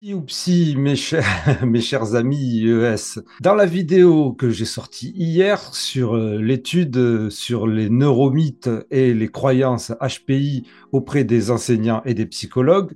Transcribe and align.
Oupsi, 0.00 0.76
mes 0.78 0.94
chers, 0.94 1.26
mes 1.66 1.80
chers 1.80 2.14
amis 2.14 2.36
IES. 2.36 3.20
Dans 3.40 3.54
la 3.56 3.66
vidéo 3.66 4.32
que 4.32 4.48
j'ai 4.48 4.64
sortie 4.64 5.12
hier 5.16 5.74
sur 5.74 6.14
euh, 6.14 6.36
l'étude 6.40 7.30
sur 7.30 7.66
les 7.66 7.90
neuromythes 7.90 8.70
et 8.92 9.12
les 9.12 9.26
croyances 9.26 9.92
HPI 10.00 10.68
auprès 10.92 11.24
des 11.24 11.50
enseignants 11.50 12.02
et 12.04 12.14
des 12.14 12.26
psychologues, 12.26 12.92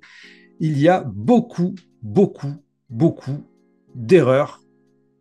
il 0.61 0.79
y 0.79 0.89
a 0.89 1.03
beaucoup, 1.13 1.75
beaucoup, 2.03 2.55
beaucoup 2.89 3.49
d'erreurs, 3.97 4.63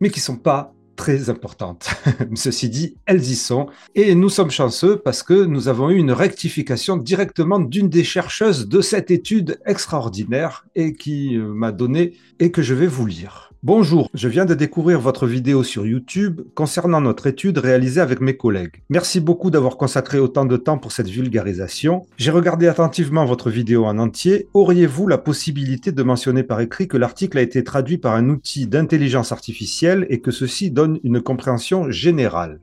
mais 0.00 0.10
qui 0.10 0.20
ne 0.20 0.24
sont 0.24 0.38
pas 0.38 0.72
très 0.96 1.30
importantes. 1.30 1.88
Ceci 2.34 2.68
dit, 2.68 2.96
elles 3.06 3.22
y 3.22 3.36
sont. 3.36 3.68
Et 3.94 4.14
nous 4.14 4.28
sommes 4.28 4.50
chanceux 4.50 4.96
parce 4.96 5.22
que 5.22 5.44
nous 5.44 5.68
avons 5.68 5.90
eu 5.90 5.96
une 5.96 6.12
rectification 6.12 6.96
directement 6.96 7.58
d'une 7.58 7.88
des 7.88 8.04
chercheuses 8.04 8.68
de 8.68 8.80
cette 8.80 9.10
étude 9.10 9.60
extraordinaire 9.66 10.66
et 10.74 10.94
qui 10.94 11.36
euh, 11.36 11.46
m'a 11.46 11.72
donné 11.72 12.14
et 12.38 12.50
que 12.50 12.62
je 12.62 12.74
vais 12.74 12.86
vous 12.86 13.06
lire. 13.06 13.51
Bonjour, 13.64 14.10
je 14.12 14.26
viens 14.26 14.44
de 14.44 14.54
découvrir 14.54 14.98
votre 14.98 15.28
vidéo 15.28 15.62
sur 15.62 15.86
YouTube 15.86 16.40
concernant 16.56 17.00
notre 17.00 17.28
étude 17.28 17.58
réalisée 17.58 18.00
avec 18.00 18.20
mes 18.20 18.36
collègues. 18.36 18.82
Merci 18.90 19.20
beaucoup 19.20 19.52
d'avoir 19.52 19.76
consacré 19.76 20.18
autant 20.18 20.44
de 20.44 20.56
temps 20.56 20.78
pour 20.78 20.90
cette 20.90 21.08
vulgarisation. 21.08 22.04
J'ai 22.16 22.32
regardé 22.32 22.66
attentivement 22.66 23.24
votre 23.24 23.50
vidéo 23.50 23.84
en 23.84 23.98
entier. 23.98 24.48
Auriez-vous 24.52 25.06
la 25.06 25.16
possibilité 25.16 25.92
de 25.92 26.02
mentionner 26.02 26.42
par 26.42 26.60
écrit 26.60 26.88
que 26.88 26.96
l'article 26.96 27.38
a 27.38 27.42
été 27.42 27.62
traduit 27.62 27.98
par 27.98 28.16
un 28.16 28.30
outil 28.30 28.66
d'intelligence 28.66 29.30
artificielle 29.30 30.08
et 30.10 30.18
que 30.18 30.32
ceci 30.32 30.72
donne 30.72 30.98
une 31.04 31.20
compréhension 31.20 31.88
générale? 31.88 32.58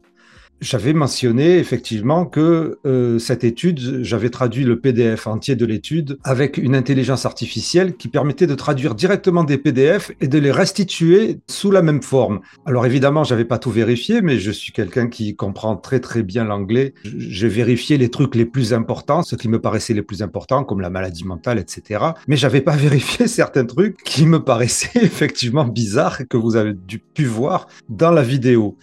J'avais 0.62 0.94
mentionné 0.94 1.58
effectivement 1.58 2.26
que 2.26 2.80
euh, 2.86 3.20
cette 3.20 3.44
étude, 3.44 4.04
j'avais 4.04 4.30
traduit 4.30 4.64
le 4.64 4.80
PDF 4.80 5.28
entier 5.28 5.56
de 5.56 5.66
l'étude 5.66 6.18
avec 6.24 6.58
une 6.58 6.76
intelligence 6.76 7.26
artificielle 7.26 7.96
qui 7.96 8.08
permettait 8.08 8.48
de 8.48 8.56
traduire 8.56 8.96
directement 8.96 9.44
des 9.44 9.58
PDF 9.58 10.12
et 10.22 10.28
de 10.28 10.38
les 10.38 10.52
restituer 10.52 11.40
sous 11.48 11.72
la 11.72 11.82
même 11.82 12.02
forme. 12.02 12.42
Alors 12.66 12.86
évidemment, 12.86 13.24
j'avais 13.24 13.46
pas 13.46 13.58
tout 13.58 13.72
vérifié, 13.72 14.22
mais 14.22 14.40
je 14.40 14.52
suis 14.52 14.72
quelqu'un 14.72 15.08
qui 15.08 15.36
comprend 15.36 15.76
très 15.76 16.00
très 16.00 16.24
bien 16.24 16.44
l'anglais. 16.44 16.94
J'ai 17.04 17.48
vérifié 17.48 17.98
les 17.98 18.10
trucs 18.10 18.36
les 18.36 18.46
plus 18.46 18.74
importants, 18.74 19.24
ce 19.24 19.36
qui 19.36 19.48
me 19.50 19.60
paraissait 19.60 19.94
les 19.94 20.04
plus 20.04 20.22
importants, 20.22 20.64
comme 20.64 20.82
la 20.82 20.90
maladie 20.90 21.26
mentale, 21.26 21.60
etc. 21.60 22.04
Mais 22.28 22.38
j'avais 22.38 22.62
pas 22.62 22.76
vérifié 22.76 23.28
certains 23.28 23.66
trucs 23.66 23.98
qui 24.04 24.26
me 24.26 24.44
paraissaient 24.44 25.00
effectivement 25.04 25.66
bizarres 25.66 26.28
que 26.28 26.38
vous 26.38 26.56
avez 26.56 26.74
dû 26.74 27.00
pu 27.00 27.26
voir 27.26 27.68
dans 27.90 28.12
la 28.12 28.24
vidéo. 28.24 28.78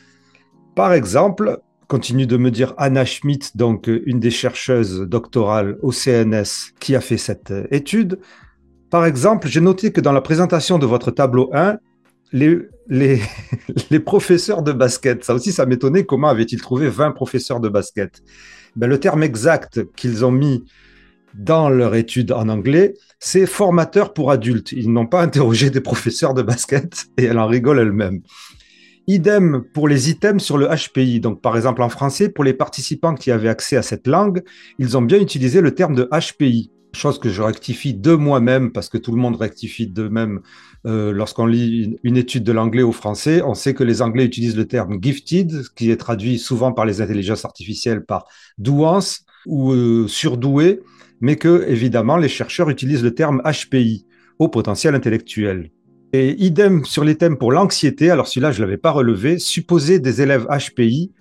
Par 0.74 0.92
exemple, 0.92 1.60
continue 1.88 2.26
de 2.26 2.36
me 2.36 2.50
dire 2.50 2.74
Anna 2.78 3.04
Schmidt, 3.04 3.52
donc 3.54 3.88
une 3.88 4.20
des 4.20 4.30
chercheuses 4.30 5.02
doctorales 5.02 5.78
au 5.82 5.92
CNS 5.92 6.72
qui 6.80 6.96
a 6.96 7.00
fait 7.00 7.16
cette 7.16 7.52
étude. 7.70 8.18
Par 8.90 9.04
exemple, 9.04 9.48
j'ai 9.48 9.60
noté 9.60 9.92
que 9.92 10.00
dans 10.00 10.12
la 10.12 10.20
présentation 10.20 10.78
de 10.78 10.86
votre 10.86 11.10
tableau 11.10 11.50
1, 11.52 11.78
les, 12.32 12.58
les, 12.88 13.20
les 13.90 14.00
professeurs 14.00 14.62
de 14.62 14.72
basket, 14.72 15.24
ça 15.24 15.34
aussi, 15.34 15.52
ça 15.52 15.66
m'étonnait, 15.66 16.04
comment 16.04 16.28
avaient-ils 16.28 16.60
trouvé 16.60 16.88
20 16.88 17.12
professeurs 17.12 17.60
de 17.60 17.68
basket? 17.68 18.22
Ben, 18.74 18.88
Le 18.88 18.98
terme 19.00 19.22
exact 19.22 19.80
qu'ils 19.94 20.24
ont 20.24 20.32
mis 20.32 20.64
dans 21.34 21.68
leur 21.68 21.94
étude 21.94 22.32
en 22.32 22.48
anglais, 22.48 22.94
c'est 23.18 23.46
formateur 23.46 24.14
pour 24.14 24.30
adultes. 24.30 24.72
Ils 24.72 24.92
n'ont 24.92 25.06
pas 25.06 25.22
interrogé 25.22 25.70
des 25.70 25.80
professeurs 25.80 26.34
de 26.34 26.42
basket 26.42 27.06
et 27.18 27.24
elle 27.24 27.38
en 27.38 27.46
rigole 27.46 27.78
elle-même. 27.78 28.20
Idem 29.08 29.62
pour 29.72 29.86
les 29.86 30.10
items 30.10 30.42
sur 30.42 30.58
le 30.58 30.66
HPI. 30.66 31.20
Donc, 31.20 31.40
par 31.40 31.56
exemple, 31.56 31.82
en 31.82 31.88
français, 31.88 32.28
pour 32.28 32.42
les 32.42 32.54
participants 32.54 33.14
qui 33.14 33.30
avaient 33.30 33.48
accès 33.48 33.76
à 33.76 33.82
cette 33.82 34.06
langue, 34.06 34.42
ils 34.78 34.96
ont 34.96 35.02
bien 35.02 35.20
utilisé 35.20 35.60
le 35.60 35.74
terme 35.74 35.94
de 35.94 36.08
HPI. 36.10 36.72
Chose 36.92 37.18
que 37.18 37.28
je 37.28 37.42
rectifie 37.42 37.94
de 37.94 38.14
moi-même 38.14 38.72
parce 38.72 38.88
que 38.88 38.98
tout 38.98 39.12
le 39.12 39.18
monde 39.18 39.36
rectifie 39.36 39.86
de 39.86 40.08
même 40.08 40.40
euh, 40.86 41.12
lorsqu'on 41.12 41.46
lit 41.46 41.98
une 42.02 42.16
étude 42.16 42.42
de 42.42 42.52
l'anglais 42.52 42.82
au 42.82 42.92
français. 42.92 43.42
On 43.42 43.54
sait 43.54 43.74
que 43.74 43.84
les 43.84 44.02
Anglais 44.02 44.24
utilisent 44.24 44.56
le 44.56 44.66
terme 44.66 44.98
gifted, 45.00 45.52
qui 45.76 45.90
est 45.90 45.98
traduit 45.98 46.38
souvent 46.38 46.72
par 46.72 46.86
les 46.86 47.00
intelligences 47.00 47.44
artificielles 47.44 48.04
par 48.04 48.24
douance 48.58 49.24
ou 49.44 49.72
euh, 49.72 50.08
surdoué, 50.08 50.80
mais 51.20 51.36
que 51.36 51.66
évidemment 51.68 52.16
les 52.16 52.28
chercheurs 52.28 52.70
utilisent 52.70 53.04
le 53.04 53.14
terme 53.14 53.42
HPI, 53.44 54.06
au 54.38 54.48
potentiel 54.48 54.94
intellectuel. 54.94 55.70
Et 56.12 56.42
idem 56.42 56.84
sur 56.84 57.04
les 57.04 57.16
thèmes 57.16 57.36
pour 57.36 57.52
l'anxiété, 57.52 58.10
alors 58.10 58.28
celui-là, 58.28 58.52
je 58.52 58.60
ne 58.60 58.66
l'avais 58.66 58.78
pas 58.78 58.90
relevé, 58.90 59.38
supposé 59.38 59.98
des 59.98 60.22
élèves 60.22 60.46
HPI, 60.48 61.12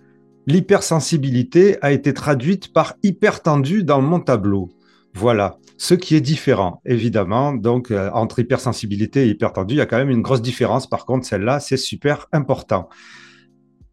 l'hypersensibilité 0.47 1.77
a 1.81 1.91
été 1.91 2.13
traduite 2.13 2.71
par 2.71 2.95
hypertendu 3.03 3.83
dans 3.83 4.01
mon 4.01 4.19
tableau. 4.19 4.69
Voilà, 5.13 5.57
ce 5.77 5.93
qui 5.93 6.15
est 6.15 6.21
différent, 6.21 6.81
évidemment. 6.85 7.53
Donc, 7.53 7.89
euh, 7.89 8.09
entre 8.13 8.39
hypersensibilité 8.39 9.25
et 9.25 9.29
hypertendu, 9.29 9.75
il 9.75 9.77
y 9.77 9.81
a 9.81 9.85
quand 9.85 9.97
même 9.97 10.09
une 10.09 10.21
grosse 10.21 10.41
différence. 10.41 10.87
Par 10.87 11.05
contre, 11.05 11.25
celle-là, 11.25 11.59
c'est 11.59 11.77
super 11.77 12.27
important. 12.31 12.89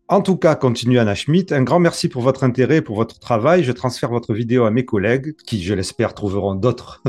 En 0.08 0.20
tout 0.20 0.36
cas, 0.36 0.56
continue 0.56 0.98
Anna 0.98 1.14
Schmidt. 1.14 1.54
Un 1.54 1.62
grand 1.62 1.78
merci 1.78 2.08
pour 2.08 2.22
votre 2.22 2.44
intérêt 2.44 2.78
et 2.78 2.82
pour 2.82 2.96
votre 2.96 3.18
travail. 3.18 3.64
Je 3.64 3.72
transfère 3.72 4.10
votre 4.10 4.34
vidéo 4.34 4.64
à 4.64 4.70
mes 4.70 4.84
collègues 4.84 5.34
qui, 5.46 5.62
je 5.62 5.72
l'espère, 5.72 6.12
trouveront 6.12 6.54
d'autres 6.54 7.02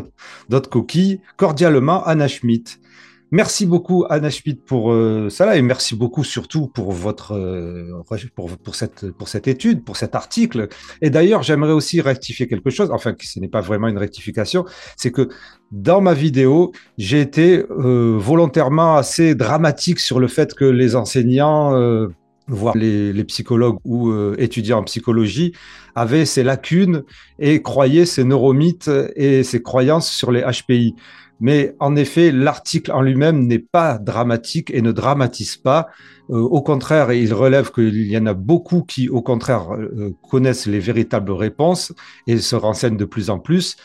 coquilles. 0.71 1.19
Cordialement, 1.35 2.03
Anna 2.05 2.27
Schmidt. 2.27 2.79
Merci 3.33 3.66
beaucoup 3.66 4.05
Anna 4.11 4.29
Schmidt 4.29 4.61
pour 4.63 4.91
euh, 4.91 5.27
et 5.55 5.61
merci 5.63 5.95
beaucoup 5.95 6.23
surtout 6.23 6.67
pour 6.67 6.91
votre 6.91 7.33
euh, 7.33 7.99
pour, 8.35 8.75
cette 8.75 9.09
pour 9.09 9.27
cette 9.27 9.47
étude, 9.47 9.83
pour 9.83 9.97
cet 9.97 10.13
article. 10.13 10.67
Et 11.01 11.09
d'ailleurs, 11.09 11.41
j'aimerais 11.41 11.71
aussi 11.71 11.99
rectifier 11.99 12.47
quelque 12.47 12.69
chose, 12.69 12.91
enfin 12.91 13.16
ce 13.19 13.39
n'est 13.39 13.47
pas 13.47 13.61
vraiment 13.61 13.88
une 13.88 13.97
rectification, 13.97 14.66
c'est 14.97 15.09
que 15.09 15.29
dans 15.71 15.99
ma 15.99 16.13
vidéo, 16.13 16.73
j'ai 16.99 17.21
été 17.21 17.66
euh, 17.71 18.16
volontairement 18.19 18.97
assez 18.97 19.33
dramatique 19.33 20.00
sur 20.00 20.19
le 20.19 20.27
fait 20.27 20.53
que 20.53 20.65
les 20.65 20.95
enseignants 20.95 21.73
voire 22.47 22.77
les, 22.77 23.13
les, 23.13 23.23
psychologues 23.23 23.79
ou 23.83 24.13
étudiants 24.38 24.79
en 24.79 24.83
psychologie, 24.83 25.53
avaient 25.95 26.25
ces 26.25 26.44
lacunes 26.44 27.03
et 27.39 27.63
croyaient 27.63 28.05
ces 28.05 28.25
neuromythes 28.25 28.91
et 29.15 29.41
ces 29.41 29.63
croyances 29.63 30.11
sur 30.11 30.31
les 30.31 30.41
HPI. 30.44 30.94
Mais 31.39 31.75
en 31.79 31.95
effet, 31.95 32.31
l'article 32.31 32.91
en 32.91 33.01
lui-même 33.01 33.47
n'est 33.47 33.59
pas 33.59 33.97
dramatique 33.97 34.71
et 34.73 34.81
ne 34.81 34.91
dramatise 34.91 35.57
pas. 35.57 35.88
Euh, 36.29 36.38
au 36.38 36.61
contraire, 36.61 37.11
il 37.11 37.33
relève 37.33 37.71
qu'il 37.71 38.07
y 38.07 38.17
en 38.17 38.25
a 38.25 38.33
beaucoup 38.33 38.83
qui, 38.83 39.09
au 39.09 39.21
contraire, 39.21 39.73
euh, 39.73 40.16
connaissent 40.29 40.67
les 40.67 40.79
véritables 40.79 41.31
réponses 41.31 41.94
et 42.27 42.38
se 42.38 42.55
renseignent 42.55 42.97
de 42.97 43.05
plus 43.05 43.29
en 43.29 43.39
plus. 43.39 43.75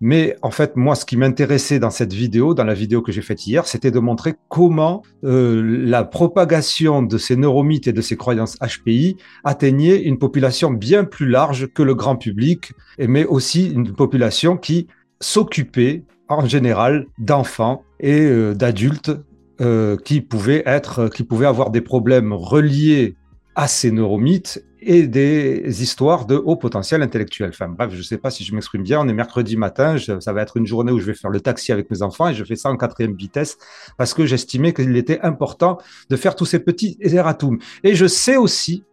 Mais 0.00 0.36
en 0.42 0.50
fait, 0.50 0.76
moi, 0.76 0.96
ce 0.96 1.04
qui 1.04 1.16
m'intéressait 1.16 1.78
dans 1.78 1.90
cette 1.90 2.12
vidéo, 2.12 2.52
dans 2.52 2.64
la 2.64 2.74
vidéo 2.74 3.00
que 3.00 3.12
j'ai 3.12 3.22
faite 3.22 3.46
hier, 3.46 3.66
c'était 3.66 3.92
de 3.92 4.00
montrer 4.00 4.34
comment 4.48 5.02
euh, 5.24 5.62
la 5.62 6.04
propagation 6.04 7.02
de 7.02 7.16
ces 7.16 7.36
neuromythes 7.36 7.86
et 7.86 7.92
de 7.92 8.00
ces 8.02 8.16
croyances 8.16 8.58
HPI 8.58 9.16
atteignait 9.44 10.02
une 10.02 10.18
population 10.18 10.70
bien 10.70 11.04
plus 11.04 11.28
large 11.28 11.68
que 11.72 11.82
le 11.82 11.94
grand 11.94 12.16
public, 12.16 12.72
mais 12.98 13.24
aussi 13.24 13.70
une 13.70 13.92
population 13.92 14.56
qui 14.56 14.88
s'occupait 15.20 16.02
en 16.28 16.46
général 16.46 17.06
d'enfants 17.18 17.82
et 18.00 18.20
euh, 18.20 18.54
d'adultes 18.54 19.12
euh, 19.60 19.96
qui 19.96 20.20
pouvaient 20.20 20.62
être, 20.66 21.08
qui 21.08 21.24
pouvaient 21.24 21.46
avoir 21.46 21.70
des 21.70 21.80
problèmes 21.80 22.32
reliés 22.32 23.14
à 23.54 23.68
ces 23.68 23.92
neuromythes 23.92 24.64
et 24.80 25.06
des 25.06 25.82
histoires 25.82 26.26
de 26.26 26.34
haut 26.34 26.56
potentiel 26.56 27.02
intellectuel. 27.02 27.52
Bref, 27.68 27.90
je 27.92 27.98
ne 27.98 28.02
sais 28.02 28.18
pas 28.18 28.30
si 28.30 28.44
je 28.44 28.54
m'exprime 28.54 28.82
bien. 28.82 29.00
On 29.00 29.08
est 29.08 29.14
mercredi 29.14 29.56
matin, 29.56 29.96
ça 29.98 30.32
va 30.32 30.42
être 30.42 30.56
une 30.56 30.66
journée 30.66 30.92
où 30.92 30.98
je 30.98 31.06
vais 31.06 31.14
faire 31.14 31.30
le 31.30 31.40
taxi 31.40 31.72
avec 31.72 31.90
mes 31.90 32.02
enfants 32.02 32.28
et 32.28 32.34
je 32.34 32.44
fais 32.44 32.56
ça 32.56 32.68
en 32.68 32.76
quatrième 32.76 33.14
vitesse 33.14 33.56
parce 33.96 34.12
que 34.12 34.26
j'estimais 34.26 34.74
qu'il 34.74 34.94
était 34.96 35.20
important 35.20 35.78
de 36.10 36.16
faire 36.16 36.36
tous 36.36 36.44
ces 36.46 36.58
petits 36.58 36.98
erratums. 37.00 37.58
Et 37.82 37.94
je 37.94 38.06
sais 38.06 38.36
aussi 38.36 38.84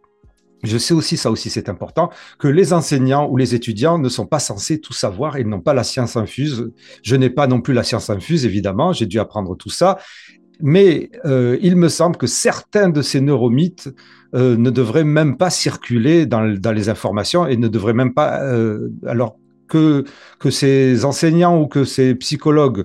je 0.62 0.78
sais 0.78 0.94
aussi, 0.94 1.16
ça 1.16 1.30
aussi 1.30 1.50
c'est 1.50 1.68
important, 1.68 2.10
que 2.38 2.48
les 2.48 2.72
enseignants 2.72 3.28
ou 3.28 3.36
les 3.36 3.54
étudiants 3.54 3.98
ne 3.98 4.08
sont 4.08 4.26
pas 4.26 4.38
censés 4.38 4.80
tout 4.80 4.92
savoir, 4.92 5.38
ils 5.38 5.48
n'ont 5.48 5.60
pas 5.60 5.74
la 5.74 5.84
science 5.84 6.16
infuse. 6.16 6.70
Je 7.02 7.16
n'ai 7.16 7.30
pas 7.30 7.46
non 7.46 7.60
plus 7.60 7.74
la 7.74 7.82
science 7.82 8.10
infuse, 8.10 8.44
évidemment, 8.44 8.92
j'ai 8.92 9.06
dû 9.06 9.18
apprendre 9.18 9.56
tout 9.56 9.70
ça. 9.70 9.98
Mais 10.60 11.10
euh, 11.24 11.58
il 11.60 11.76
me 11.76 11.88
semble 11.88 12.16
que 12.16 12.28
certains 12.28 12.88
de 12.88 13.02
ces 13.02 13.20
neuromythes 13.20 13.92
euh, 14.34 14.56
ne 14.56 14.70
devraient 14.70 15.04
même 15.04 15.36
pas 15.36 15.50
circuler 15.50 16.24
dans, 16.26 16.56
dans, 16.56 16.72
les 16.72 16.88
informations 16.88 17.46
et 17.46 17.56
ne 17.56 17.66
devraient 17.66 17.94
même 17.94 18.14
pas, 18.14 18.42
euh, 18.42 18.90
alors 19.06 19.36
que, 19.66 20.04
que 20.38 20.50
ces 20.50 21.04
enseignants 21.04 21.60
ou 21.60 21.66
que 21.66 21.84
ces 21.84 22.14
psychologues 22.14 22.84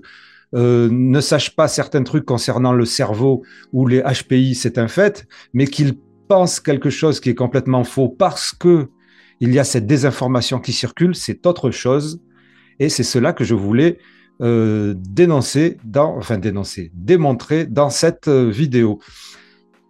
ne 0.53 1.19
sachent 1.19 1.55
pas 1.57 1.67
certains 1.67 2.03
trucs 2.03 2.23
concernant 2.23 2.71
le 2.71 2.85
cerveau 2.85 3.43
ou 3.73 3.85
les 3.85 4.01
HPI, 4.01 4.55
c'est 4.55 4.77
un 4.77 4.87
fait, 4.87 5.27
mais 5.53 5.67
qu'ils 5.67 5.97
pense 6.27 6.59
quelque 6.59 6.89
chose 6.89 7.19
qui 7.19 7.29
est 7.29 7.35
complètement 7.35 7.83
faux 7.83 8.09
parce 8.09 8.51
que 8.51 8.89
il 9.39 9.53
y 9.53 9.59
a 9.59 9.63
cette 9.63 9.85
désinformation 9.85 10.59
qui 10.59 10.73
circule, 10.73 11.15
c'est 11.15 11.45
autre 11.45 11.69
chose. 11.71 12.21
Et 12.79 12.89
c'est 12.89 13.03
cela 13.03 13.33
que 13.33 13.43
je 13.43 13.55
voulais 13.55 13.97
euh, 14.41 14.93
dénoncer, 14.95 15.77
dans, 15.83 16.15
enfin 16.15 16.37
dénoncer, 16.37 16.91
démontrer 16.93 17.65
dans 17.65 17.89
cette 17.89 18.27
euh, 18.27 18.49
vidéo. 18.49 18.99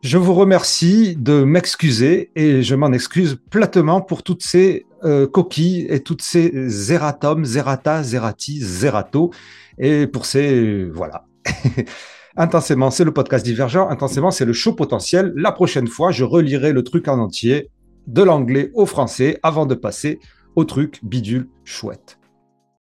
Je 0.04 0.18
vous 0.18 0.34
remercie 0.34 1.16
de 1.18 1.44
m'excuser 1.44 2.32
et 2.36 2.62
je 2.62 2.76
m'en 2.76 2.92
excuse 2.94 3.40
platement 3.50 4.00
pour 4.00 4.24
toutes 4.24 4.44
ces 4.44 4.86
euh, 5.04 5.28
coquilles 5.28 5.88
et 5.90 6.02
toutes 6.02 6.22
ces 6.22 6.70
zératums, 6.70 7.44
zerata, 7.44 8.04
zerati, 8.04 8.62
zerato 8.62 9.32
et 9.78 10.08
pour 10.08 10.26
ces 10.26 10.86
voilà 10.86 11.26
Intensément, 12.40 12.92
c'est 12.92 13.04
le 13.04 13.12
podcast 13.12 13.44
divergent. 13.44 13.90
Intensément, 13.90 14.30
c'est 14.30 14.46
le 14.46 14.54
show 14.54 14.74
potentiel. 14.74 15.34
La 15.36 15.52
prochaine 15.52 15.88
fois, 15.88 16.12
je 16.12 16.24
relirai 16.24 16.72
le 16.72 16.84
truc 16.84 17.08
en 17.08 17.18
entier, 17.18 17.72
de 18.06 18.22
l'anglais 18.22 18.70
au 18.76 18.86
français, 18.86 19.40
avant 19.42 19.66
de 19.66 19.74
passer 19.74 20.20
au 20.56 20.64
truc 20.64 21.00
bidule 21.04 21.48
chouette. 21.64 22.17